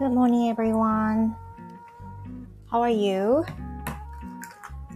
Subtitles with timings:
[0.00, 1.36] Good morning, everyone.
[2.70, 3.44] How are you?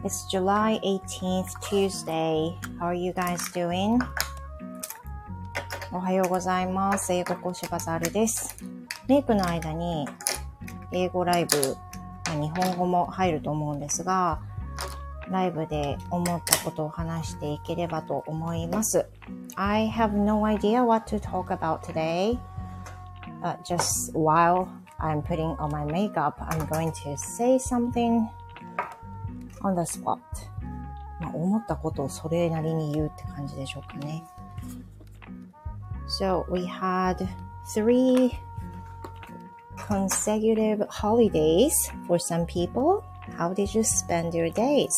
[0.03, 2.57] It's July 18th, Tuesday.
[2.81, 4.01] How are you guys doing?
[5.93, 7.13] おはようございます。
[7.13, 8.57] 英語講師バザールです。
[9.07, 10.09] メイクの間に
[10.91, 11.77] 英語ライブ、
[12.25, 14.41] まあ日本語も入ると思うんですが、
[15.29, 19.07] ライブで思ったことを話していければと思います。
[19.57, 22.39] I have no idea what to talk about today.
[23.43, 24.67] But just while
[25.00, 28.30] I'm putting on my makeup, I'm going to say something
[29.62, 30.20] on the spot.
[31.20, 34.24] まあ、思ったことをそれなりに言うって感じでしょうかね。
[36.20, 37.28] So we had
[37.76, 38.32] three
[39.78, 41.72] consecutive holidays
[42.08, 43.04] for some people.
[43.38, 44.90] How did you spend your days?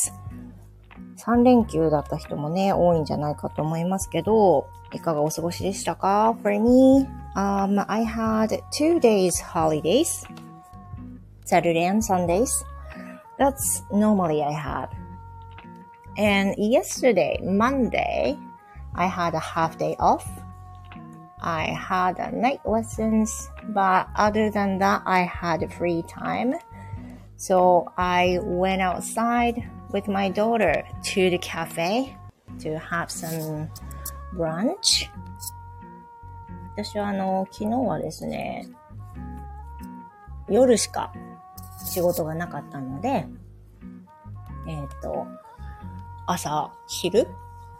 [1.25, 10.25] 3連休だった人もね、多いんじゃないかと思いますけど、いかがお過ごしでしたか ?For me, um, I had two days holidays.
[11.45, 12.49] Saturday and Sundays.
[13.37, 14.89] That's normally I had.
[16.17, 18.37] And yesterday, Monday,
[18.95, 20.25] I had a half day off.
[21.41, 26.53] I had a night lessons, but other than that, I had free time.
[27.37, 32.14] So I went outside with my daughter to the cafe
[32.58, 33.66] to have some
[34.34, 35.08] brunch.
[36.76, 38.68] 私はあの、昨日はですね、
[40.50, 41.14] 夜しか
[41.82, 43.26] 仕事がなかったので、
[44.68, 45.26] えっ、と、
[46.26, 47.26] 朝、昼？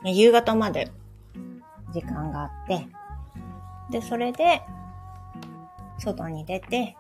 [0.03, 0.91] 夕方まで
[1.93, 2.87] 時間があって、
[3.91, 4.63] で、それで、
[5.99, 6.97] 外に出て、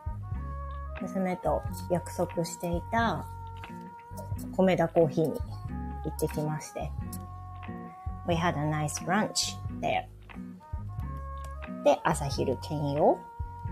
[1.00, 3.26] 娘と約束していた
[4.56, 5.32] 米田コーヒーに
[6.04, 6.90] 行ってきまして。
[8.26, 10.04] We had a nice brunch there.
[11.84, 13.18] で、朝昼兼用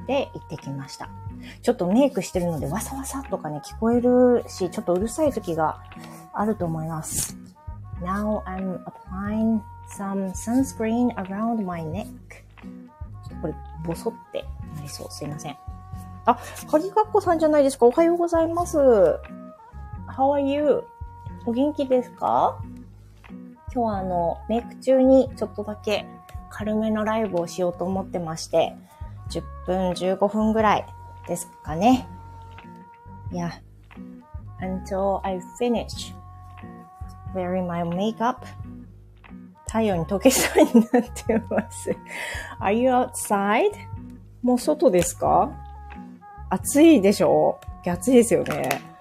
[0.06, 1.08] で行ってきました。
[1.62, 5.82] ちょっとメイクしてるのでわさわさとかね聞こえるし、ちょっとうるさい時が
[6.32, 7.36] あると思います。
[8.00, 9.60] Now I'm applying
[9.96, 12.06] some sunscreen around my neck.
[13.40, 14.44] これ、ボソって
[14.76, 15.08] なりそう。
[15.10, 15.56] すいません。
[16.26, 16.38] あ、
[16.70, 17.86] かぎかっこさんじゃないですか。
[17.86, 18.78] おはようございます。
[20.16, 20.84] How are you?
[21.44, 22.62] お元気ですか？
[23.74, 26.06] 今日はあの、メイク中にちょっとだけ
[26.50, 28.76] 軽めのライブをしようと思ってまして、
[29.30, 30.86] 10分、15分ぐらい
[31.26, 32.06] ですかね。
[33.32, 33.50] いや、
[34.60, 36.14] until I finish
[37.34, 38.36] wearing my makeup
[39.66, 41.90] 太陽に溶けそうになってます。
[42.60, 43.72] Are you outside?
[44.42, 45.50] もう外ですか？
[46.50, 47.58] 暑いでしょ？
[47.84, 48.93] 暑いですよね。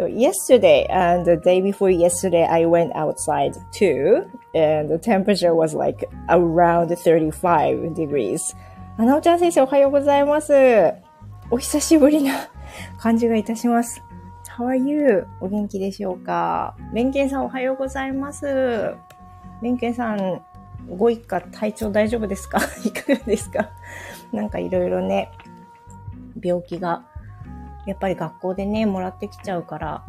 [0.00, 4.24] So yesterday and the day before yesterday, I went outside too,
[4.54, 8.56] and the temperature was like around 35 degrees.
[8.96, 10.54] あなおちゃん先生おはようございます。
[11.50, 12.48] お久しぶりな
[12.98, 14.02] 感じがいたします。
[14.56, 15.26] How are you?
[15.38, 18.94] お元気でしょうかメンケンさんおはようございます。
[19.60, 20.40] メンケンさん、
[20.96, 23.68] ご一家体調大丈夫ですかいかがですか
[24.32, 25.30] なんかいろいろね、
[26.42, 27.04] 病気が、
[27.86, 30.04] やっぱり学校でね、もらってきちゃうから、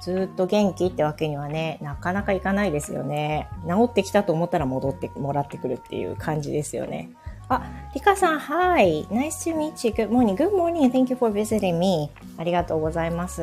[0.00, 3.48] ずっと元気ってわけにはね、なかなかいかないですよね。
[3.66, 7.10] 治ってきたと思ったら戻ってもらってくるっていう感じですよね。
[7.48, 7.62] あ、
[7.94, 9.92] リカさん、はい Nice to meet you.
[9.94, 10.34] Good morning.
[10.34, 10.90] Good morning.
[10.90, 12.10] Thank you for visiting me.
[12.36, 13.42] ありがとうございます。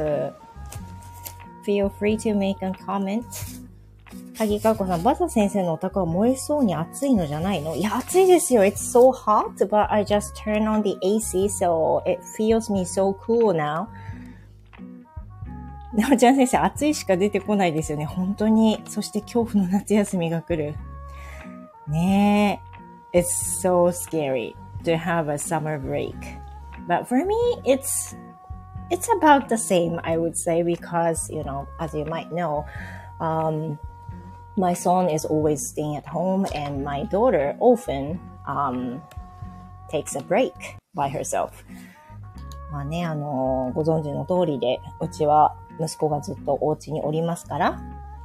[1.66, 3.61] Feel free to make a comment.
[4.38, 8.64] 鍵かこさん、バザ先生のお宅は燃えそうに暑いのじゃないのいや、暑いですよ。
[8.64, 13.54] It's so hot, but I just turn on the AC, so it feels me so cool
[13.54, 13.88] now.
[15.94, 18.06] なおちゃん先生、暑いしか出てこないですよね。
[18.06, 18.82] 本当に。
[18.88, 20.76] そして恐怖の夏休みが来る。
[21.88, 22.62] ね
[23.14, 23.20] え。
[23.20, 23.26] It's
[23.62, 24.56] so scary
[24.86, 26.16] to have a summer break.
[26.88, 28.16] But for me, it's,
[28.90, 32.64] it's about the same, I would say, because, you know, as you might know,
[33.20, 33.78] um,
[34.62, 39.02] my son is always staying at home and my daughter often um,
[39.90, 40.54] takes a break
[40.96, 41.50] by herself.
[42.72, 47.82] まあね、あのご存知の通りで、うちは息子がずっとお家におりますから、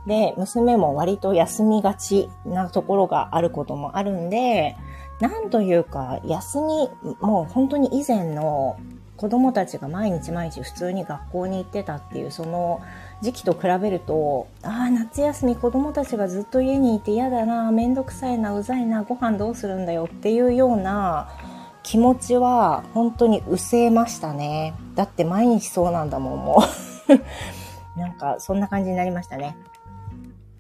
[0.07, 4.77] で、娘も割と休みがちなところがあることもあるんで、
[5.21, 6.91] なんというか、休み、
[7.21, 8.79] もう本当に以前の
[9.17, 12.83] 子供たちが毎日毎日普通に学校に行ってたっていう、その
[13.23, 21.29] 時期と比べると、ああ、夏休み子供たちがずっと家にいて嫌だな、めんどくさいな、うざいな、ご飯どうするんだよっていうような
[21.83, 24.75] 気持ちは本当に失せましたね。
[24.95, 26.63] だって毎日そうなんだもん、も
[27.09, 27.99] う。
[27.99, 29.57] なんか、そんな感じになりましたね。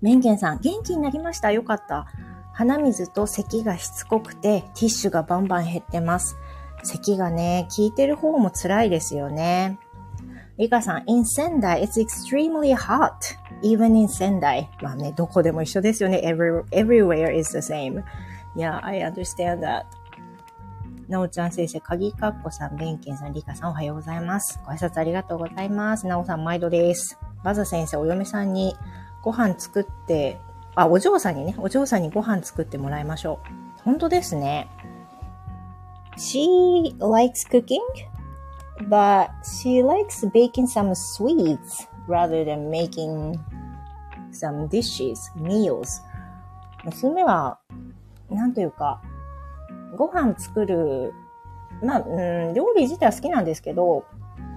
[0.00, 1.52] メンケンさん、元気になりました？
[1.52, 2.06] よかった。
[2.52, 6.36] 鼻水と咳がしつこくて、ティッシュがバンバン減ってます。
[6.82, 9.78] 咳がね、聞いてる方も辛いですよね。
[10.58, 13.12] リカさん、in Sendai, it's extremely hot.
[13.62, 14.66] Even in Sendai.
[14.82, 16.22] まあね、どこでも一緒ですよね。
[16.24, 18.02] Every, everywhere is the same.
[18.56, 19.84] Yeah, I understand that.
[21.08, 24.58] なおちゃん先生、鍵かっこさん、ベンケンさん、リカさん、おはようございます。
[24.64, 26.06] ご挨拶ありがとうございます。
[26.06, 27.18] なおさん、毎度です。
[27.44, 28.74] バザ先生、お嫁さんに
[29.22, 30.40] ご飯作って、
[30.74, 33.40] あ、お嬢さんにね、お嬢さんにご飯作ってもらいましょ
[33.78, 33.82] う。
[33.82, 34.68] 本当ですね。
[36.16, 37.78] She likes cooking,
[38.88, 43.38] but she likes baking some sweets rather than making
[44.30, 46.02] some dishes, meals.
[46.84, 47.58] 娘は、
[48.30, 49.02] なんというか、
[49.96, 51.12] ご飯作る、
[51.82, 54.04] まあ、うん、料理自体は好きなんですけど、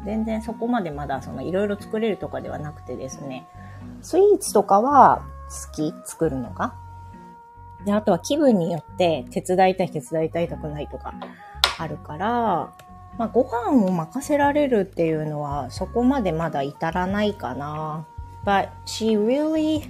[0.06, 3.48] 全然そこまでまだそのいろいろ作れるとかではなくてですね、
[4.02, 6.76] スイーツとかは好き作るのが。
[7.86, 11.14] で、あとは気分によって手伝いたい手伝いたいたくないとか
[11.78, 12.74] あるから、
[13.20, 18.08] まあ、ご飯を任せられるっていうのはそこまでまだ至らないかな。
[18.46, 19.84] But she really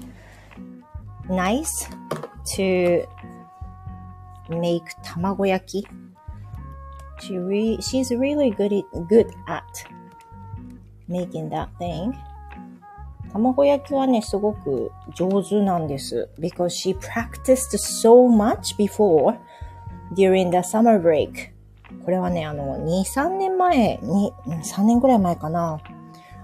[1.28, 1.88] nice
[2.58, 3.06] to
[4.50, 5.88] make 卵焼き。
[7.20, 9.64] She re she's really good at, good at
[11.08, 12.14] making that thing.
[13.32, 16.28] 卵焼きはね、すごく上手なんです。
[16.40, 19.38] because she practiced so much before
[20.16, 21.59] during the summer break.
[22.10, 25.80] これはね、あの、2、3年前に、3年くらい前かな。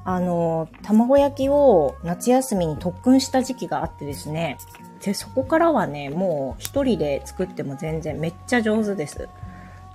[0.03, 4.59] あの、卵焼きを夏休みに特訓した時期があってですね。
[5.03, 9.27] で、そこからはね、もう一人で作っても全然めっちゃ上手です。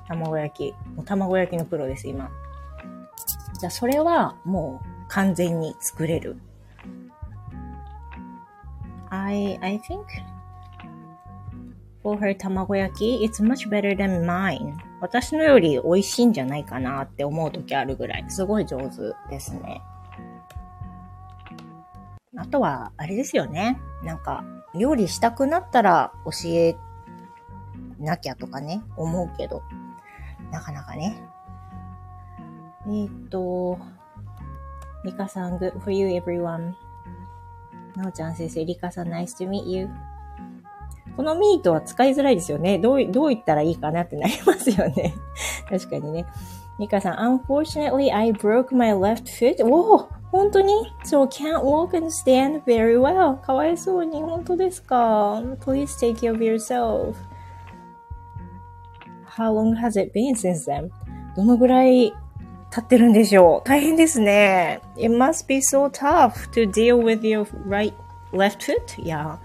[0.08, 0.88] 卵焼き。
[0.96, 2.32] もう卵焼きのプロです、今。
[3.60, 6.36] じゃ、それはもう完全に作れる。
[9.10, 10.02] I, I think
[12.02, 14.89] for her 卵焼き、it's much better than mine.
[15.00, 19.82] 私のより美味しいんじゃないかなって思う時あるぐらい、すごい上手ですね。
[22.36, 23.80] あとは、あれですよね。
[24.04, 24.44] なんか、
[24.74, 26.76] 料理したくなったら教え
[27.98, 29.62] なきゃとかね、思うけど、
[30.50, 31.22] なかなかね。
[32.86, 33.78] えー、っと、
[35.04, 36.74] ミカさん、good for you everyone.
[37.96, 39.88] なおちゃん先生、リカさん、nice to meet you.
[41.16, 42.78] このミートは使いづらいですよね。
[42.78, 45.14] どう、どう言ったらいいかなってなりますよね。
[45.68, 46.26] 確かにね。
[46.78, 49.62] ミカさん、unfortunately, I broke my left foot.
[49.64, 50.72] おお本当に
[51.04, 53.40] ?So can't walk and stand very well.
[53.40, 57.14] かわいそうに、本当ですか ?Please take care of yourself.
[59.26, 60.88] How long has it been since then?
[61.36, 62.12] どのぐらい
[62.70, 64.80] 経ってるんでしょう大変ですね。
[64.96, 67.92] It must be so tough to deal with your right,
[68.32, 69.02] left foot?
[69.02, 69.38] いや。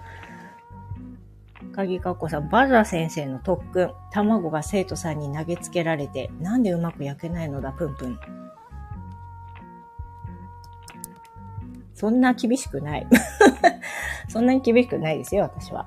[1.76, 3.92] 鍵かっこさん、バザー先生の特訓。
[4.10, 8.18] 卵が生徒さんに投げつけられて、なんでうまく焼けないのだ、ぷんぷん。
[11.94, 13.08] そんな厳しくない。
[14.30, 15.86] そんなに厳しくないですよ、私は。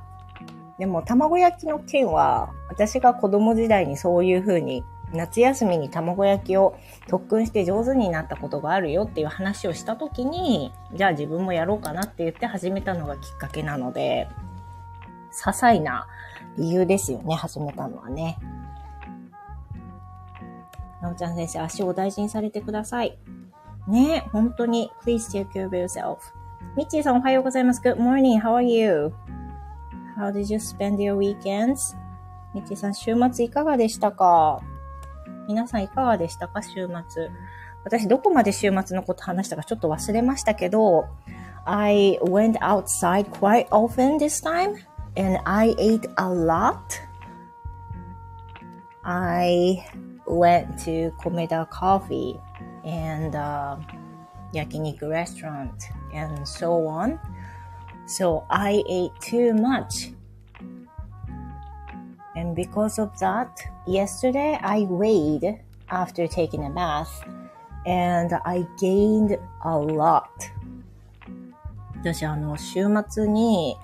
[0.79, 6.76] でも、卵焼きの件は、私が子供時代にそういう風に夏休みに卵焼きを
[7.08, 14.29] 特訓して上手になったことがあるよっていう話をした時に、じゃあ自分もやろうかなって言って始めたのがきっかけなので、
[15.38, 16.06] 些細な
[16.56, 18.38] 理由ですよね、始めたのはね。
[21.00, 23.16] なおちゃん先生、足を大事にされてください。
[23.87, 24.90] ね本当に。
[25.04, 26.18] Please take care of yourself.
[26.76, 27.80] みっちーさんおはようございます。
[27.80, 28.40] Good morning.
[28.40, 29.12] How are you?
[30.18, 31.97] How did you spend your weekends?
[32.52, 34.61] みっちーさん、週末いかがでしたか？
[35.47, 36.61] 皆さんいかがでしたか？
[36.62, 37.30] 週末。
[37.85, 41.07] 私どこまで週末のこと話したかちょっと忘れましたけど、
[41.64, 44.75] I went outside quite often this time
[45.17, 47.00] and I ate a lot.
[49.03, 49.86] I
[50.25, 52.39] went to Komeda Coffee
[52.86, 53.77] and uh,
[54.53, 57.20] yakiniku restaurant and so on.
[58.05, 60.13] So I ate too much
[62.36, 67.24] And because of that, yesterday I weighed after taking a bath
[67.86, 70.29] and I gained a lot.
[72.03, 73.77] 私あの、週末に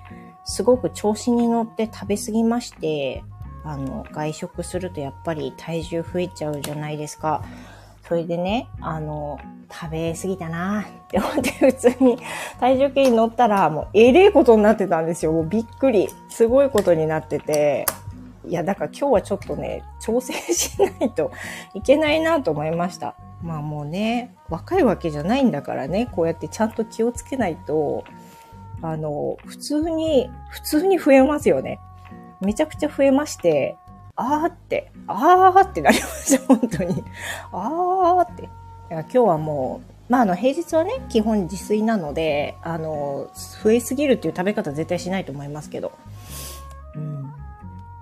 [0.45, 3.23] すごく調子に乗って食べ過ぎまして、
[3.63, 7.43] あの、外食するとやっぱり体重増えちゃうじゃないですか。
[8.07, 9.39] それでね、あの、
[9.71, 12.19] 食べ過ぎたなって思って 普通に
[12.59, 15.31] 体重計に乗ったらもうえれえことになってたんですよ。
[15.31, 16.07] もうびっくり。
[16.29, 17.85] すごいことになってて。
[18.47, 21.31] いや、だから今日はちょっとね、調整しないと
[21.73, 23.15] いけないなと思いました。
[23.41, 28.03] まあもうね、若いわけじゃないんだからね、こうやってちゃんと気をつけないと、
[28.91, 31.79] あの、普通に、普通に増えますよね。
[32.41, 33.77] めちゃくちゃ増えまして、
[34.15, 37.03] あーって、あーってなりました、 本当に。
[37.51, 38.49] あーって。
[38.89, 43.27] 今日はもう、まあ、あの、平日はね、基本自炊なので、あの、
[43.63, 45.91] 増えすぎるっていう食べ方絶対しないと思いますけど。
[46.95, 47.33] うん。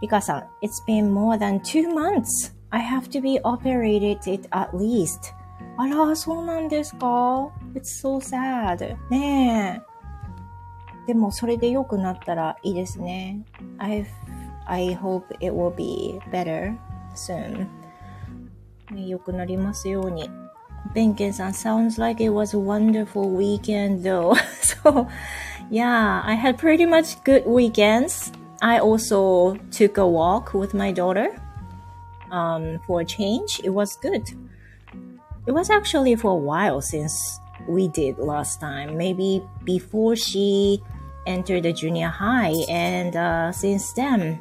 [0.02, 2.54] リカさん、It's been more than two months.
[2.72, 5.34] I have to be operated it at least.
[5.78, 7.08] あら、そうなんですか
[7.74, 8.98] ?It's so sad.
[9.10, 9.93] ねえ。
[11.07, 13.45] でも、それで良くなったらいいですね。
[13.79, 14.07] I,
[14.67, 16.77] I hope it will be better
[17.15, 17.67] soon.
[18.95, 20.31] 良くなりますように。
[20.95, 24.35] Benken-san, sounds like it was a wonderful weekend though.
[24.61, 25.07] so,
[25.71, 28.33] yeah, I had pretty much good weekends.
[28.63, 31.31] I also took a walk with my daughter
[32.31, 33.61] um, for a change.
[33.65, 34.29] It was good.
[35.47, 38.97] It was actually for a while since we did last time.
[38.97, 40.83] Maybe before she
[41.26, 44.40] entered the junior high, and uh, since then,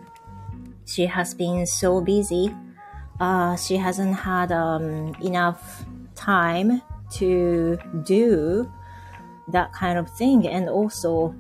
[0.85, 2.55] she has been so busy.
[3.21, 5.85] Uh, she hasn't had um, enough
[6.15, 8.71] time to do
[9.49, 10.47] that kind of thing.
[10.49, 11.35] And also,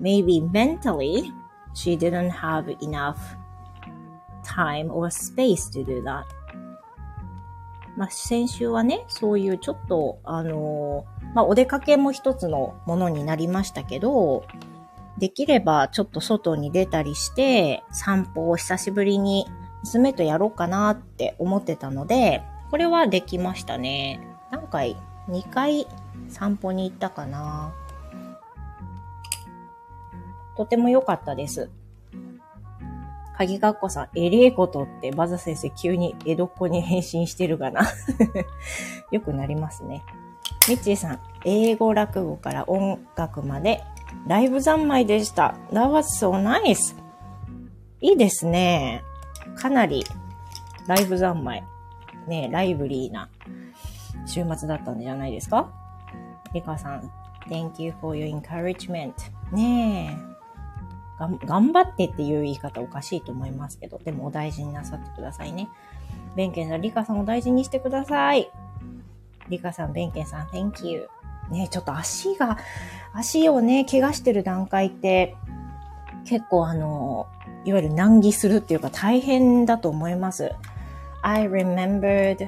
[0.00, 1.32] maybe mentally,
[1.74, 3.18] she didn't have enough
[4.44, 6.24] time or space to do that.
[7.96, 14.44] まあ、先週はね、そういうちょっと、あのまあ、お出かけも一つのものになりましたけど、
[15.18, 19.46] できればちょっと外に出たりして、散歩を久しぶりに
[19.82, 24.20] 娘とやろうかなって思ってたので、これはできましたね。
[24.50, 24.96] 何回
[25.28, 25.86] ?2 回
[26.28, 27.72] 散歩に行ったかな。
[30.56, 31.70] とても良かったです。
[33.36, 37.82] 鍵かっこさん、えれえことってバザ先生急に江戸っ子に変身してるかな
[39.10, 40.04] よくなりますね。
[40.68, 43.82] ミッチーさん、英語落語から音楽まで
[44.26, 45.56] ライブ三昧でした。
[45.72, 46.96] That was so nice.
[48.00, 49.02] いいですね。
[49.56, 50.04] かなり
[50.86, 51.62] ライブ三昧。
[52.26, 53.28] ね、ライブリーな
[54.26, 55.70] 週末だったんじゃないですか？
[56.54, 57.10] リカさん、
[57.48, 59.12] Thank you for your encouragement.
[59.52, 60.34] ねえ。
[61.20, 65.68] が頑張ってっていう言い方おかしいと思いますけど、でもお大事になさってくださいね。
[66.34, 68.50] ベンケンさん、リカさんお大事にしてください。
[69.48, 71.08] リカさん、ベンケンさん、Thank you.
[71.49, 72.57] ねちょっと足が、
[73.13, 75.35] 足をね、怪我してる段階って、
[76.25, 77.27] 結構あの、
[77.65, 80.51] いわゆる難儀するっていうか大変だと思います。
[81.21, 82.47] I remembered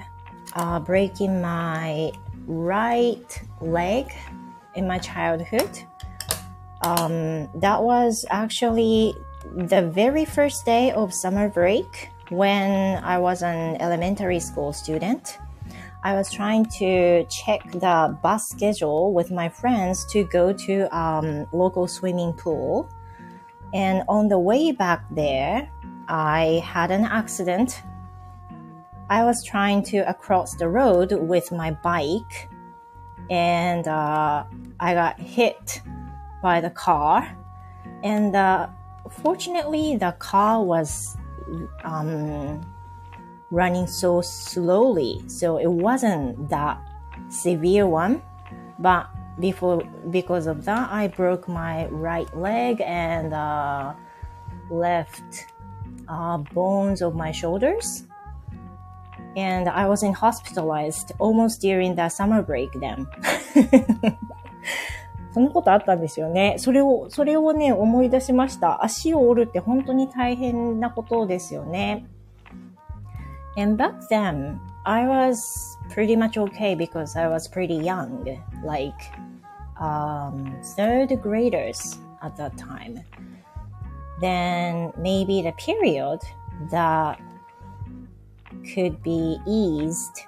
[0.53, 2.11] uh, breaking my
[2.47, 3.25] right
[3.61, 4.07] leg
[4.75, 5.67] in my childhood.
[6.83, 9.13] Um, that was actually
[9.55, 15.37] the very first day of summer break when I was an elementary school student.
[16.06, 21.48] I was trying to check the bus schedule with my friends to go to um,
[21.50, 22.88] local swimming pool.
[23.74, 25.68] And on the way back there,
[26.06, 27.82] I had an accident
[29.10, 32.50] I was trying to across the road with my bike
[33.28, 34.44] and uh,
[34.78, 35.82] I got hit
[36.40, 37.36] by the car.
[38.04, 38.68] And uh,
[39.10, 41.16] fortunately, the car was
[41.82, 42.60] um,
[43.51, 46.79] running so slowly, so it wasn't that
[47.29, 48.21] severe one.
[48.79, 49.07] But
[49.39, 53.93] before, because of that, I broke my right leg and uh,
[54.69, 55.45] left
[56.07, 58.03] uh, bones of my shoulders
[59.35, 63.07] and I was in hospitalized almost during the summer break then.
[65.33, 66.55] そんなことあったんですよね。
[66.57, 68.83] それを、それをね、思い出しました。
[68.83, 72.05] 足を折るって本当に大変なことですよね。
[73.56, 79.00] And back then, I was pretty much okay because I was pretty young, like
[79.80, 83.00] um, third graders at that time.
[84.20, 86.20] Then maybe the period
[86.70, 87.20] that
[88.74, 90.22] could be eased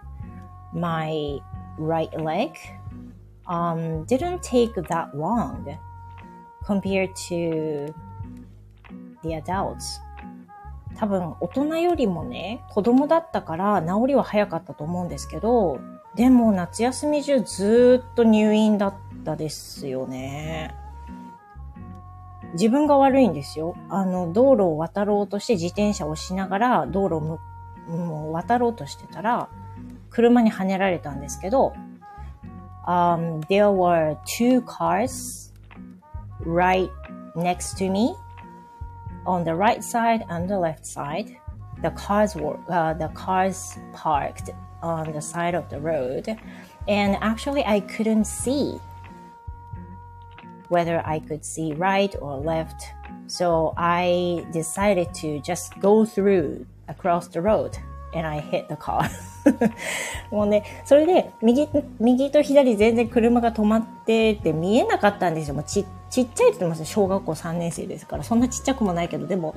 [0.72, 1.38] my
[1.78, 2.58] right leg
[3.46, 5.78] um, didn't take that long
[6.64, 7.94] compared to
[9.22, 9.98] the adults.
[10.98, 15.78] 多分大人よりもね、子供だったから治りは早かったと思うんですけど、
[16.16, 20.74] でも夏休み中ずっと入院だったですよね。
[22.54, 23.76] 自分が悪いんですよ。
[23.88, 27.20] あの、道路を渡ろうとして自転車をしながら道路を
[27.88, 29.48] もう渡ろうとしてたら、
[30.10, 31.74] 車にはねられたんですけど、
[32.88, 35.54] um, there were two cars
[36.44, 36.90] right
[37.36, 38.16] next to me
[39.27, 41.37] on the right side and the left side.
[41.81, 44.49] The cars were, uh, the cars parked
[44.81, 46.27] on the side of the road.
[46.87, 48.79] And actually I couldn't see
[50.69, 52.85] whether I could see right or left.
[53.27, 57.77] So I decided to just go through across the road
[58.13, 59.09] and I hit the car.
[60.31, 61.67] もうね、それで、右、
[61.99, 65.53] 右と左全然車が止まってて見えなかったんですよ。
[65.53, 69.54] もうち、 ちっちゃいって言ってます小学校3年生ですから、そんなちっちゃくもないけど、でも、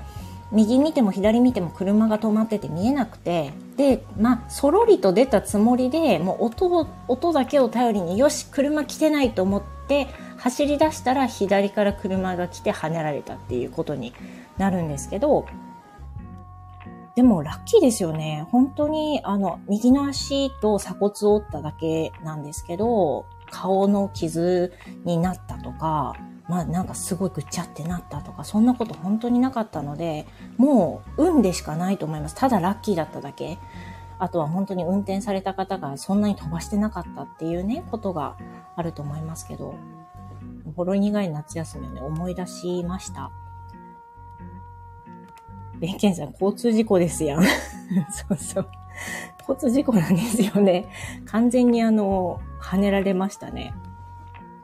[0.51, 14.13] 右見ても左見ても車が止まってて見えなくて、で、まあ、そろりと出たつもりで、もう音を音だけを頼りに、よし、車来てないと思って、走り出したら左から車が来て跳ねられたっていうことに
[14.57, 15.45] なるんですけど、
[17.15, 18.47] でもラッキーですよね。
[18.51, 24.73] 本当に、あの、右の足と鎖骨を折っただけなんですけど、顔の傷
[25.05, 26.15] になったとか、
[26.47, 32.35] まあなんかすごいぐちゃってなったとか、そんなこと本当になかったので、もう運でしかないと思います。
[32.35, 33.57] ただラッキーだっただけ。
[34.19, 38.37] あとは本当に運転された方がそんなに飛ばしてなかったっていうね、ことが
[38.75, 39.75] あると思いますけど、
[40.75, 43.31] ほろ苦い夏休みをね、思い出しました。
[45.79, 47.43] ベンケンさん、交通事故ですやん。
[48.13, 48.67] そうそう。
[49.39, 50.87] 交通事故なんですよね。
[51.25, 53.73] 完全にあの、跳ねられましたね。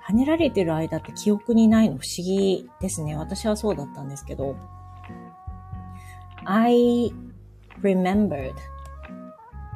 [0.07, 3.17] 跳ねられてる間って記憶にないの不思議ですね。
[3.17, 4.55] 私はそうだったんですけど。
[6.45, 7.11] I
[7.81, 8.53] remembered、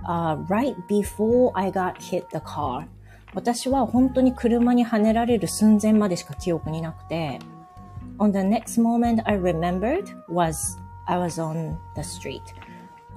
[0.07, 2.87] uh, right before I got hit the car.
[3.33, 7.39] 私は本当に車に跳ねられる寸前までしか記憶になくて、
[8.17, 12.41] on the next moment I remembered was I was on the street.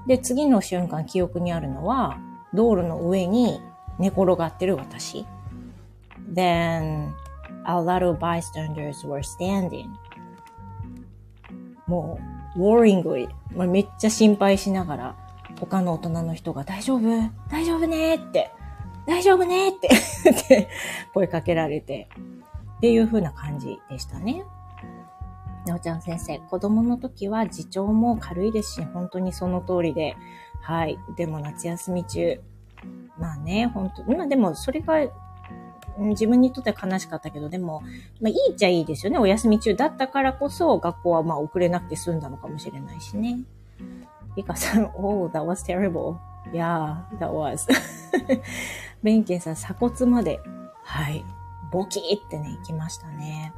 [0.08, 2.18] で、次の瞬間記憶にあるのは、
[2.52, 3.60] 道路の上に
[4.00, 5.26] 寝転がってる私。
[6.34, 7.12] Then,
[7.66, 9.88] a lot of bystanders were standing.
[11.86, 12.18] も
[12.56, 15.16] う、warringly、まあ、めっちゃ心配しながら、
[15.60, 17.00] 他の大人の人が大丈夫？
[17.50, 18.50] 大丈夫ねって、
[19.06, 20.68] 大丈夫ね って
[21.12, 22.08] 声かけられて、
[22.78, 24.44] っていう風な感じでしたね。
[25.66, 30.16] なおちゃん先生、子供の時は自重も軽いですし、本当にその通りで、
[30.60, 30.98] はい。
[31.16, 32.40] でも夏休み中、
[33.18, 34.96] まあね、本当まあでもそれが、
[35.98, 37.82] 自分にとっては悲しかったけど、でも、
[38.20, 39.18] まあいいっちゃいいですよね。
[39.18, 43.38] お休み中だったからこそ、学校はまあ遅れなくて済んだのかもしれないしね。
[44.36, 46.16] リカさん、 oh, that was terrible.
[46.52, 47.66] Yeah, that was.
[49.02, 50.40] ベンケンさん、鎖骨まで、
[50.82, 51.24] はい、
[51.70, 53.52] ボキーってね、行きましたね。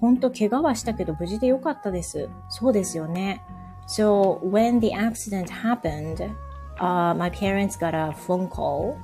[0.00, 2.28] ほんと怪我はしたけど無事でよかったです。
[2.50, 3.42] そうですよね。
[3.86, 6.30] So when the accident happened,
[6.78, 8.96] uh, my parents got a phone call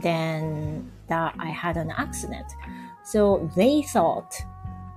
[0.00, 2.46] then that I had an accident.
[3.04, 4.26] So they thought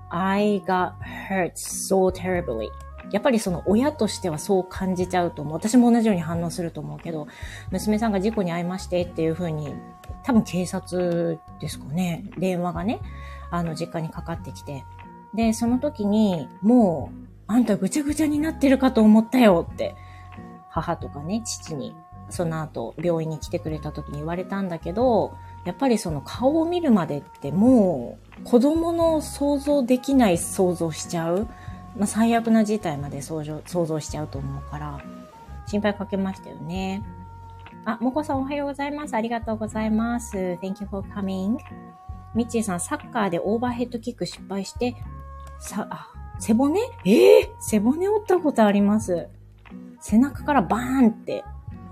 [0.10, 2.70] I got hurt so terribly.
[3.12, 5.54] やっぱりその親としてはそう感じちゃうと思う。
[5.56, 7.28] 私も同じように反応すると思うけど、
[7.72, 9.74] 娘さんが事故に遭いましてっていうふうに、
[10.24, 12.26] 多分警察ですかね。
[12.38, 13.02] 電話がね、
[13.52, 14.86] あの実家にかかってきて、
[15.34, 19.96] で、その時に、もう、あんたぐちゃぐちゃになってるかと思ったよって、
[20.70, 21.96] 母とかね、父に、
[22.30, 25.34] その後、病院に来てくれた時に言われたんだけど、
[25.70, 31.48] やっぱりその顔を見るまでってもう、子供の想像できない想像しちゃう。
[31.96, 35.00] まあ、最悪な事態まで想像想像しちゃうと思うから、
[35.68, 37.04] 心配かけましたよね。
[37.86, 39.14] あ、もこさんおはようございます。
[39.14, 40.36] ありがとうございます。
[40.36, 41.58] Thank you for coming.
[42.34, 44.96] ミッチーさん、サッカーでオーバーヘッドキック失敗して、
[45.60, 46.08] さ、あ、
[46.40, 46.80] 背骨？
[47.06, 49.28] ええー、背骨折ったことあります。
[50.00, 51.44] 背中からバーンって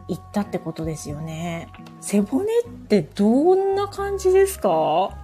[0.07, 1.67] 行ったってことですよね。
[1.99, 5.17] 背骨ってどんな感じですか？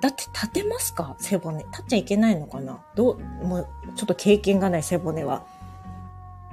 [0.00, 1.16] だって立てますか？
[1.18, 1.64] 背骨。
[1.64, 2.82] 立っちゃいけないのかな？
[2.94, 5.44] どう、もう、ちょっと経験がない背骨は。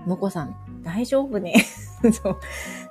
[0.05, 1.53] もこさん、大丈夫ね？
[2.13, 2.39] そう。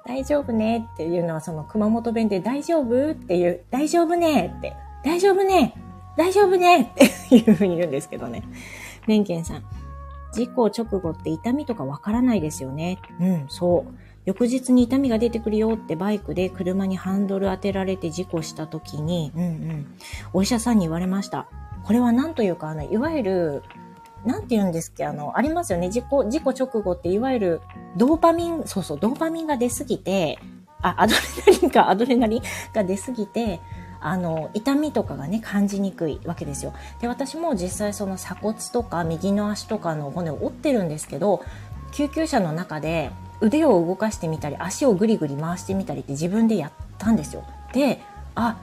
[0.07, 0.89] 大丈夫ね？
[0.95, 3.13] っていうのは、その熊本弁で大丈夫？
[3.13, 4.55] っていう、大丈夫ね？
[4.59, 5.75] って、大丈夫ね？
[6.17, 6.83] 大丈夫ね？
[6.83, 6.89] っ
[7.29, 8.43] ていうふうに言うんですけどね。
[9.07, 9.65] メンケンさん。
[10.33, 12.99] 事故直後って痛みとかわからないですよね？
[13.19, 13.95] うん、そう。
[14.27, 19.87] 翌日に痛みが出てくるよってバイクで車にハンドル当てられて事故した時に、うんうん、
[20.33, 21.49] お医者さんに言われました。
[21.85, 23.63] これは何というか、あの、いわゆる、
[24.27, 25.89] なんて言うんですっけあの、ありますよね。
[25.89, 27.61] 事故、事故直後っていわゆる
[27.97, 30.39] ドーパミン、そうそう、ドーパミンが出すぎて、
[30.83, 31.21] あ、アドレ
[31.53, 32.43] ナリンか、アドレナリン
[32.75, 33.61] が出すぎて、
[34.01, 36.73] あの、痛みとかがね、感じにくいわけですよ。
[37.01, 41.43] で、私も実際その鎖骨とか右の足とかの骨を折ってるんですけど、
[41.93, 47.45] 救急車の中で腕を動かしてみたり、足をぐりぐり回してみたりって自分でやったんですよ。
[47.73, 48.01] で、
[48.35, 48.59] あ、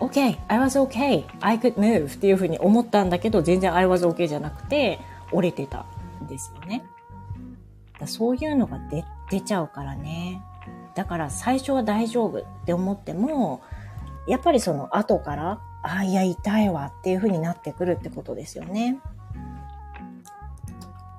[0.00, 5.86] OK, I was okay, I could move っていうふうに思ったんだけど、全然 I was OK じゃなくて、折れてた
[6.22, 6.84] んですよね
[8.02, 8.06] だ。
[8.06, 10.42] そういうのが出、出ちゃうからね。
[10.94, 13.62] だから最初は大丈夫って思っても、
[14.28, 18.98] やっぱりその後から、あ、いや、痛いわっていう風になってくるってことですよね。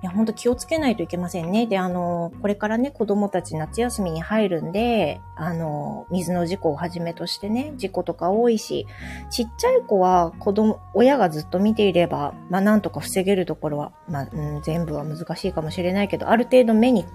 [0.03, 1.65] いや、ほんと気をつけないといけませんね。
[1.65, 8.85] で、あの、これからね、子供たち夏休みに入るんで、あの、水の事故をはじめとしてね、事故とか多いし、
[9.29, 17.05] ちっちゃい子は子供、親がずっと見ていれば、まあ、なんとか防げるところは、まあ、うん、全部は難しいかもしれないけど、ある程度目に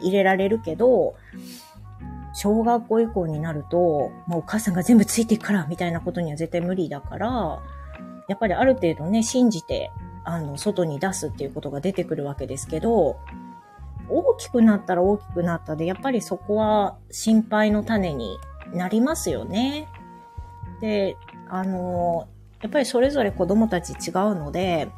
[0.00, 1.14] 入れられるけど、
[2.34, 3.78] 小学校以降になると、
[4.26, 7.62] もうお母さんが全部ついていくから、みたいなことには絶対無理だから、
[8.28, 9.90] やっぱりある程度ね、信じて
[10.26, 13.16] あの、外に出すっていうことが出てくるわけですけど、
[14.08, 18.36] 大きくなったら大きくなったで、やっぱりそこは心配の種に
[18.74, 19.88] なりますよね。
[20.80, 21.16] で、
[21.48, 22.28] あの、
[22.60, 24.88] やっぱりそれぞれ子供たち違うので、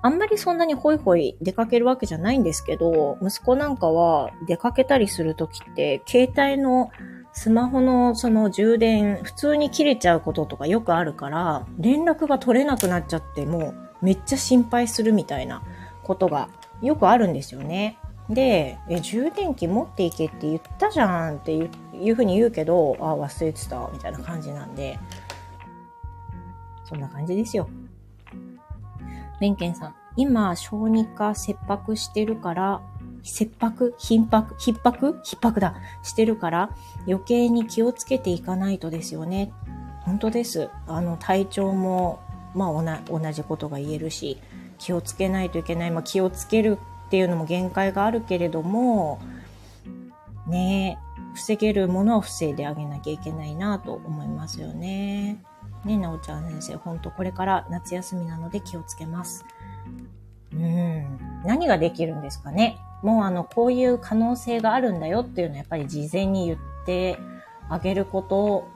[0.00, 6.90] あんまりそんなにホイホイ出かけるわけじゃないんですけど、息子なんかは出かけたりするときって、携帯の
[7.32, 15.62] スマホのその充電、普通に切れちゃうこととかよくあるから、連絡が取れなくなっちゃっても、めっちゃ心配するみたいな
[16.02, 16.48] ことが
[16.82, 17.98] よくあるんですよね。
[18.28, 24.98] で、え、充電器持っていけって言ったじゃんっていうふうに言うけど、あ、忘れてた、みたいな感じなんで、
[26.84, 27.68] そんな感じですよ。
[29.40, 32.80] ベンケンさん、今、小児科切迫してるから、
[33.22, 35.20] 切迫頻迫逼迫？
[35.22, 36.70] 逼迫だしてるから、
[37.06, 39.52] 余計に気をつけていかないとですよね。
[40.02, 40.70] 本当です。
[40.86, 42.20] あの、体調も
[42.54, 44.38] まあ同じことが言えるし
[44.78, 49.20] 気をつけないといけない、まあ、気をつけるっていうのも限界があるけれども
[50.46, 50.98] ね
[51.34, 55.42] 防げるものは防いであげなきゃいけないなと思いますよね。
[55.86, 59.46] ねなおちゃん先生、ほんとこれから夏休みなので気をつけます。
[60.52, 61.18] うん。
[61.46, 62.76] 何ができるんですかね？
[63.02, 67.18] もうあの、こういう可能性があるんだよっていうのはやっぱり事前に言って
[67.68, 68.68] あげること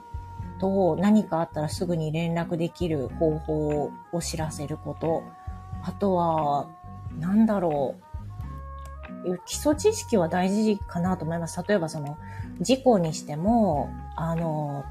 [0.58, 5.22] と何かあったらすぐに連絡できる方法を知らせること。
[5.82, 6.68] あとは、
[7.18, 8.06] なんだろう。
[9.44, 11.62] 基礎知識は大事かなと思います。
[11.66, 12.18] 例えばその、
[12.60, 14.84] 事故にしても、あの、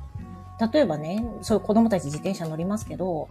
[0.72, 3.30] 例えばね、そういう子供たち自転車乗りますけど、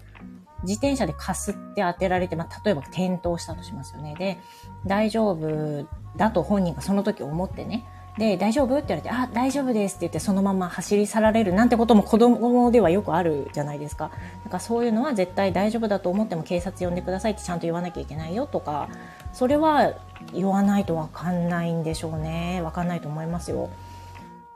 [0.64, 4.14] 自転車でかすって当てられて、まあ、例えば転倒したとしますよね。
[4.18, 4.38] で、
[4.86, 7.84] 大丈夫だと本人がその時思ってね、
[8.18, 14.10] で、大丈夫って言われて、あ、大丈夫ですって言ってそのまま走り去られるなんてことも子供ではよくあるじゃないですか。
[14.44, 18.88] なんかそういうのは絶対大丈夫だと思っても警察呼んでくださいってちゃんと言わなきゃいけないよとか、
[19.32, 19.94] それは
[20.32, 22.60] 言わないとわかんないんでしょうね。
[22.62, 23.68] わかんないと思いますよ。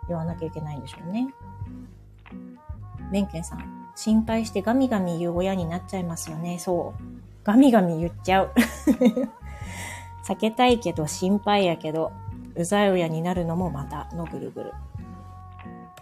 [0.06, 1.28] 言わなきゃいけないんでしょうね。
[3.10, 6.60] 弁慶さん、心配してガミガミ言う親になっちゃいますよね。
[6.60, 7.02] そう。
[7.42, 8.52] ガミガミ言っちゃう。
[10.24, 12.12] 避けたいけど心配やけど、
[12.54, 14.72] うざい親になるのもまたのぐるぐる。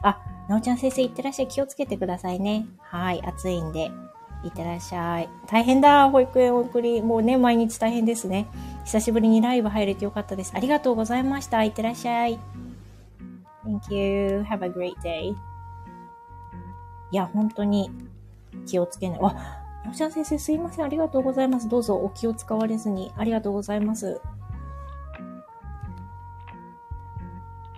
[0.02, 1.48] あ、なおちゃん先生いってらっしゃい。
[1.48, 2.66] 気をつけてくださいね。
[2.82, 3.90] はい、暑いんで。
[4.44, 5.30] いってらっしゃい。
[5.46, 7.00] 大変だ、保育園送り。
[7.00, 8.46] もうね、毎日大変ですね。
[8.84, 10.52] 久しぶりにライブ入れてよかったです。
[10.54, 11.64] ありがとうございました。
[11.64, 12.38] いってらっしゃい。
[13.64, 14.42] Thank you.
[14.42, 15.34] Have a great day.
[17.16, 17.90] いや、本当に
[18.66, 19.18] 気をつけない。
[19.20, 20.84] わ、なおちゃん先生すいません。
[20.84, 21.66] ありがとうございます。
[21.66, 23.10] どうぞお気を使われずに。
[23.16, 24.20] ありがとうございます。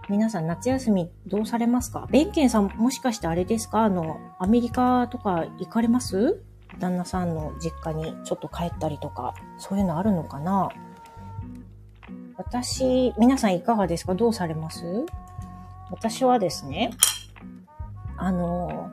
[0.09, 2.09] 皆さん夏休みどうされますか？
[2.11, 3.85] ベンケンさんもしかしてあれですか？
[3.85, 6.42] あの、アメリカとか行かれます？
[6.81, 10.68] 旦那さんの実家にちょっと帰ったりとか、そういうのあるのかな？
[12.37, 14.16] 私、皆さんいかがですか？
[14.16, 15.07] どうされます？
[15.92, 16.90] 私はですね、
[18.20, 18.88] あの、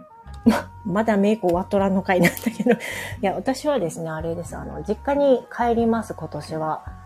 [0.46, 2.76] ま、まだメイク終わっとらんの回なんだけど、い
[3.22, 4.56] や、私はですね、あれです。
[4.56, 7.06] あの、実家に帰ります、今年は。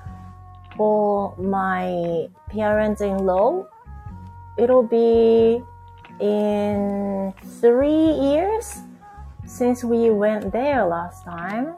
[0.80, 3.67] for my parents-in-law
[4.58, 5.62] it'll be
[6.21, 8.80] in three years
[9.45, 11.75] since we went there last time.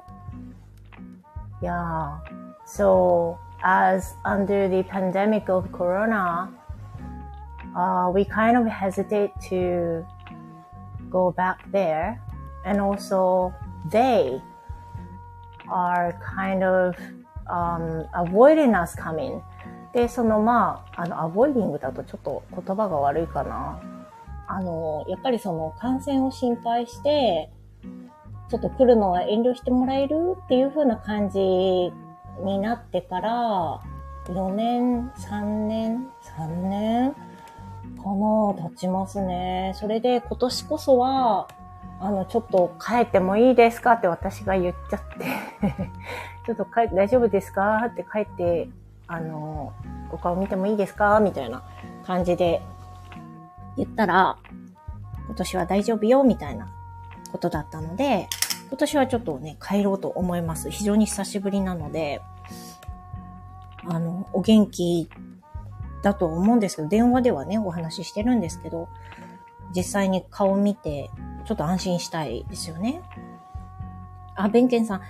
[1.63, 2.19] Yeah.
[2.67, 6.53] So as under the pandemic of Corona,
[7.75, 10.05] uh, we kind of hesitate to
[11.11, 12.19] go back there.
[12.65, 13.53] And also
[13.91, 14.41] they
[15.69, 16.95] are kind of
[17.47, 19.41] um, avoiding us coming
[19.93, 23.79] で、そのまあ、あの、アボイディングだとちょっと言葉が悪いかな。
[24.47, 27.49] あの、やっぱりその感染を心配して、
[28.49, 33.81] ちょっと来るのは遠慮してもらえるっていう風な感じになってから、
[34.27, 37.15] 4年、3年、3年
[37.97, 39.73] かな経ちますね。
[39.75, 41.47] それで今年こそは、
[41.99, 45.25] あの、ちょっと帰ってもいいですかって私が言っちゃって
[46.45, 47.85] ちょっと帰って大丈夫ですか？
[47.87, 48.69] って帰って
[49.07, 49.73] あの、
[50.11, 51.19] お顔見てもいいですか？
[51.19, 51.63] みたいな
[52.05, 52.61] 感じで
[53.77, 54.37] 言ったら、
[55.27, 56.67] 今年は大丈夫よみたいな
[57.31, 58.27] ことだったので、
[58.69, 60.71] 今年はちょっとね、帰ろうと思います。
[60.71, 62.21] 非常に久しぶりなので、
[63.87, 65.09] あの、お元気
[66.01, 68.89] だと思うんですけど、電話ではね、お話ししてるんですけど、
[69.75, 71.09] 実際に顔見て、
[71.45, 73.01] ちょっと安心したいですよね。
[74.35, 75.01] あ、弁慶さん、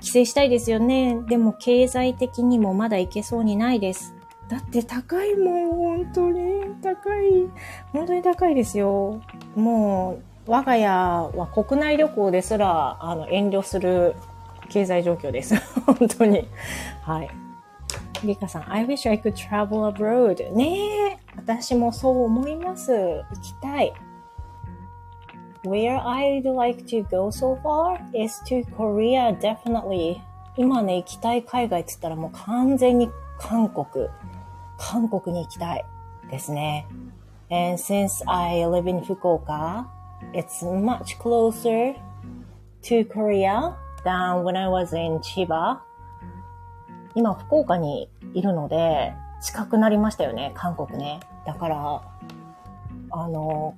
[0.00, 1.18] 帰省したいですよね。
[1.28, 4.14] でも経済的にもまだ行けそうにないです。
[4.48, 6.74] だって高いもん、本当に。
[6.82, 7.48] 高い。
[7.92, 9.20] 本当に高いですよ。
[9.54, 14.14] もう、我が家は国内旅行ですら、あの、遠慮する
[14.70, 15.56] 経済状況です。
[15.84, 16.48] 本当に。
[17.02, 17.47] はい。
[18.24, 20.52] リカさん、I wish I could travel abroad.
[20.52, 21.18] ねえ。
[21.36, 22.92] 私もそう思います。
[22.92, 23.92] 行きたい。
[25.64, 30.20] Where I'd like to go so far is to Korea, definitely.
[30.56, 34.08] 今ね、行きたい海外って言ったらもう完全に韓国。
[34.78, 35.84] 韓国に行きたい
[36.30, 36.86] ですね。
[37.50, 39.86] And since I live in Fukuoka,
[40.32, 41.94] it's much closer
[42.82, 45.80] to Korea than when I was in Chiba.
[47.14, 51.20] 今、福岡にいるので、近くなりましたよね、韓国ね。
[51.46, 52.02] だから、
[53.10, 53.74] あの、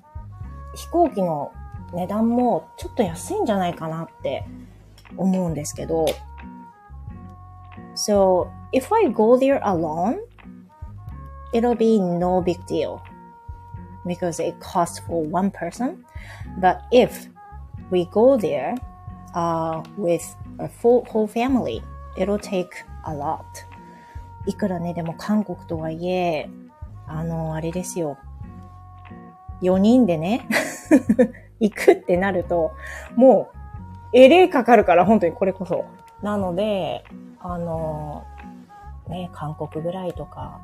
[0.75, 1.53] 飛行機の
[1.93, 4.45] 値段もちょっと安いんじゃないかなって
[5.17, 6.07] 思うんですけど。
[7.95, 10.19] So, if I go there alone,
[11.53, 13.01] it'll be no big deal
[14.07, 16.05] because it costs for one person.
[16.61, 17.29] But if
[17.91, 18.75] we go there
[19.35, 20.23] uh, with
[20.59, 21.83] a full whole family,
[22.17, 23.45] it'll take a lot.
[24.47, 26.49] いくらね、でも韓国とはいえ、
[27.07, 28.17] あの、あれですよ。
[29.63, 30.49] 4人でね
[31.61, 32.73] 行くってなると、
[33.15, 35.85] もう、えれかかるから、本当にこれこそ。
[36.23, 37.05] なので、
[37.41, 38.25] あの、
[39.09, 40.61] ね、韓国ぐらいとか、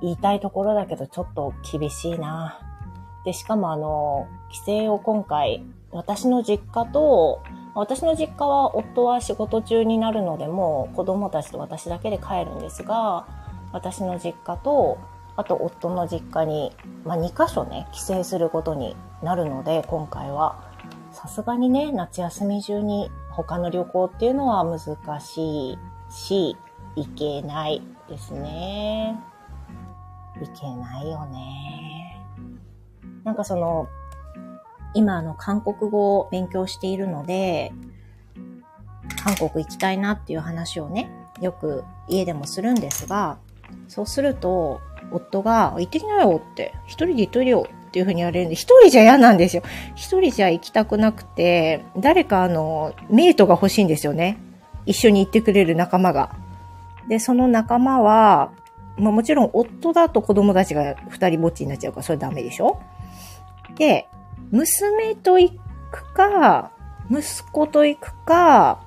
[0.00, 2.58] 言いたいところだけど、ちょっと厳しいな。
[3.24, 7.42] で、しかもあの、帰省を今回、私の実家と、
[7.74, 13.26] 私の実家は夫は仕事中になるので、もう子供たちと私だけで帰るんですが、
[13.72, 14.98] 私の実家と、
[15.36, 16.72] あと夫の実家に、
[17.04, 20.68] まあ、2カ所ね、帰省することになるので、今回は。
[21.12, 25.78] さすがにね、夏休み中に他の旅行っていうのは難しい
[26.08, 26.56] し、
[26.96, 29.18] 行けないですね。
[30.40, 32.24] 行けないよね。
[33.24, 33.88] なんかその、
[34.94, 37.72] 今あの韓国語を勉強しているので、
[39.22, 43.38] 韓国行きたいなっていう話をね、よく家でもするんですが、
[43.88, 44.80] そうすると、
[45.12, 49.62] 夫が、行ってきなよって、一人で行っといでよっていうふうに言われるんで、一人じゃ嫌なんですよ。
[49.96, 54.38] 一人じゃ行きたくなくて、誰かあの、メイトが欲しいんですよね。
[54.86, 56.30] 一緒に行ってくれる仲間が。
[57.08, 58.52] で、その仲間は、
[58.96, 62.80] まあもちろん夫だと子供たちが二人ぼっちになっちゃうから、それダメでしょ
[63.76, 64.06] で、
[64.50, 65.52] 娘と行
[65.90, 66.72] くか、
[67.10, 68.82] 息子と行くか、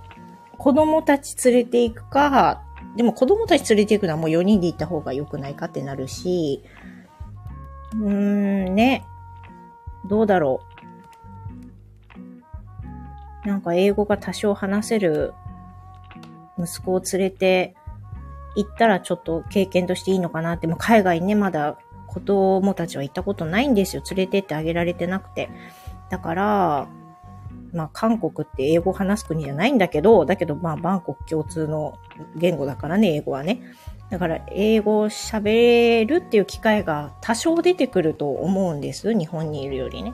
[0.58, 2.62] 子供たち連れて行くか、
[2.95, 6.63] でも子供たち連れて行くのはもう4人で行った方が良くないかってなるし、
[7.93, 9.06] うーん、ね。
[10.08, 10.62] どうだろ
[13.45, 13.47] う。
[13.47, 15.34] なんか英語が多少話せる
[16.58, 17.76] 息子を連れて
[18.56, 21.78] 行ったらちょっと経験としていいのかなって、もう海外ね、まだ
[22.13, 24.04] 子供たちは行ったことないんですよ。
[24.12, 25.49] 連れてってあげられてなくて。
[26.10, 26.88] だから、
[27.73, 31.97] まあ、韓国って英語話す国じゃないんだけど、だけど、まあ、バンコク共通の
[32.36, 33.62] 言語だからね、英語はね。
[34.12, 39.17] だから、英語を喋るっていう機会が多少出てくると思うんです。
[39.17, 40.13] 日本にいるよりね。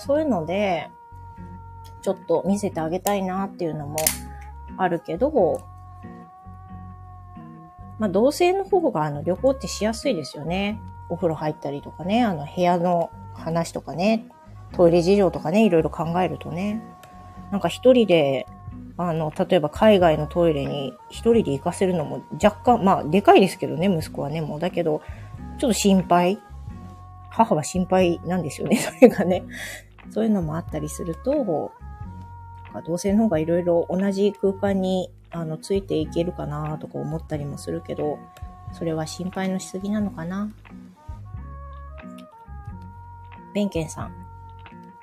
[0.00, 0.90] そういうので、
[2.02, 3.96] ちょっと見せてあげたいなっていうのも
[4.76, 5.62] あるけど、
[7.98, 10.80] まあ、同性の方があの旅行ってしやすいですよね。
[11.08, 14.26] お風呂入ったりとかね、あの部屋の話とかね、
[14.72, 16.82] トイレ事情とかね、いろいろ考えるとね。
[17.50, 18.46] なんか一人で、
[18.96, 24.60] あの、例えば海外のトイレに一人で行かせるのも若干、まあ、でかいですけどね、息子はね、もう。
[24.60, 25.02] だけど、
[25.58, 26.38] ちょっと心配。
[27.30, 29.42] 母は心配なんですよね、 それがね。
[30.10, 31.72] そういうのもあったりすると、
[32.86, 38.18] 同性の方がいろいろ同じ空間に、あの、ついていけるかなとか思ったりもするけど、
[38.72, 40.50] それは心配のしすぎなのかな。
[43.54, 44.12] 弁慶さん。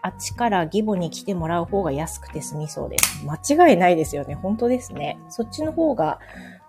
[0.03, 3.25] あっちから義母に来てもらう方が安くて済みそうです。
[3.25, 4.35] 間違いないですよね。
[4.35, 5.19] 本当ですね。
[5.29, 6.19] そっちの方が、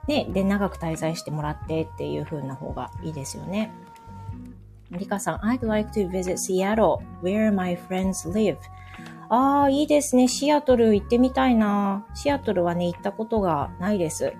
[0.06, 3.72] ね、で、長く滞在してもらってっていう風な方がいいですよね。
[4.90, 8.58] リカさん、I'd like to visit Seattle, where my friends live.
[9.30, 10.28] ああ、いいですね。
[10.28, 12.04] シアトル行ってみたいな。
[12.14, 14.34] シアトルはね、行ったことがないです。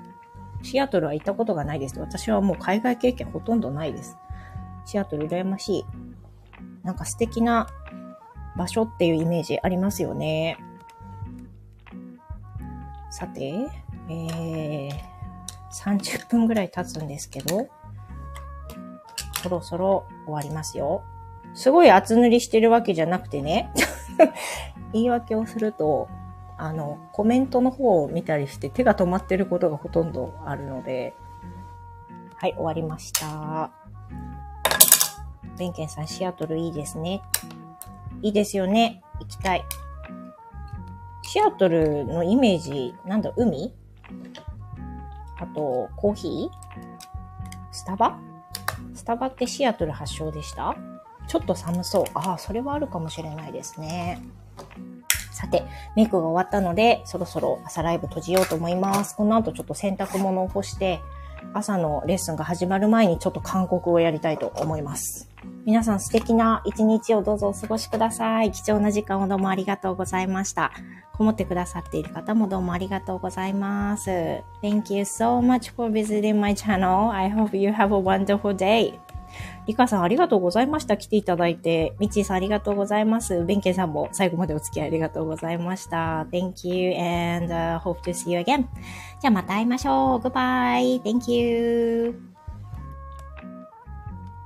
[0.63, 1.99] シアトルは行ったことがないです。
[1.99, 4.19] 私はもう海外経験ほとんどないです。
[4.85, 5.87] シアトル羨ましい。
[6.85, 7.69] なんか素敵な
[8.57, 10.59] 場所っていうイメージありますよね。
[13.11, 13.55] さて、
[14.09, 14.91] えー、
[15.85, 17.69] 30分ぐらい経つんですけど、
[19.43, 21.03] そろそろ終わりますよ。
[21.55, 23.71] すごい厚塗りしてるわけじゃなくてね、
[24.93, 26.09] 言い訳をすると、
[26.57, 31.15] あの、コメントの方を見たりして手が止まってることがほとんどあるので、
[32.37, 33.71] はい、終わりました。
[35.63, 37.23] ベンケンさん、シアトルいいですね。
[38.21, 39.01] いいですよね。
[39.21, 39.65] 行きたい。
[41.23, 43.73] シアトルのイメージ、なんだ、海？
[45.39, 46.51] あと、コーヒー？
[47.71, 48.19] スタバ？
[48.93, 50.75] スタバってシアトル発祥でした？
[51.29, 52.05] ちょっと寒そう。
[52.15, 54.21] ああ、それはあるかもしれないですね。
[55.31, 55.63] さて、
[55.95, 59.15] メイクが終わったので、そろそろ朝ライブ閉じようと思います。
[59.15, 61.01] この後ちょっと洗濯物を干して、
[61.55, 65.29] 朝のレッスンが始まる前にちょっと韓国をやりたいと思います。
[65.65, 68.51] 皆さん素敵な一日をどうぞお過ごしください。
[68.51, 70.73] 貴重な時間をどうもありがとうございました。
[71.13, 74.11] こもってくださっている方もどうもありがとうございます。
[74.61, 77.11] Thank you so much for visiting my channel.
[77.11, 78.99] I hope you have a wonderful day.
[79.67, 80.97] リカさんありがとうございました。
[80.97, 81.95] 来ていただいて。
[82.01, 83.45] ミッチーさんありがとうございます。
[83.45, 86.27] ベンケンさんも最後までお付き合いありがとうございました。
[86.33, 88.67] Thank you and、uh, hope to see you again.
[89.21, 90.19] じゃあまた会いましょう。
[90.19, 91.01] Goodbye.
[91.03, 92.32] Thank you.